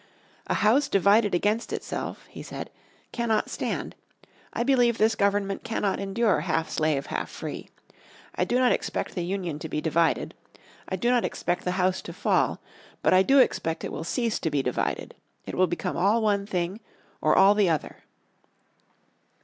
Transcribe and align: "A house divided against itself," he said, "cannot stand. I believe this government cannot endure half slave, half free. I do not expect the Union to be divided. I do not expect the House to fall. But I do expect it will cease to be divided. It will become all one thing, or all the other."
"A 0.47 0.55
house 0.55 0.89
divided 0.89 1.35
against 1.35 1.71
itself," 1.71 2.25
he 2.27 2.41
said, 2.41 2.71
"cannot 3.11 3.51
stand. 3.51 3.93
I 4.51 4.63
believe 4.63 4.97
this 4.97 5.13
government 5.13 5.63
cannot 5.63 5.99
endure 5.99 6.39
half 6.39 6.71
slave, 6.71 7.05
half 7.05 7.29
free. 7.29 7.69
I 8.33 8.43
do 8.45 8.57
not 8.57 8.71
expect 8.71 9.13
the 9.13 9.23
Union 9.23 9.59
to 9.59 9.69
be 9.69 9.79
divided. 9.79 10.33
I 10.89 10.95
do 10.95 11.11
not 11.11 11.23
expect 11.23 11.65
the 11.65 11.73
House 11.77 12.01
to 12.01 12.13
fall. 12.13 12.59
But 13.03 13.13
I 13.13 13.21
do 13.21 13.37
expect 13.37 13.83
it 13.83 13.91
will 13.91 14.03
cease 14.03 14.39
to 14.39 14.49
be 14.49 14.63
divided. 14.63 15.13
It 15.45 15.53
will 15.53 15.67
become 15.67 15.95
all 15.95 16.23
one 16.23 16.47
thing, 16.47 16.79
or 17.21 17.35
all 17.35 17.53
the 17.53 17.69
other." 17.69 17.97